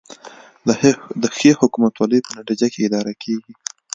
د 1.21 1.23
ښې 1.37 1.51
حکومتولې 1.61 2.19
په 2.25 2.31
نتیجه 2.39 2.67
کې 2.73 2.79
اداره 2.87 3.13
کیږي 3.23 3.53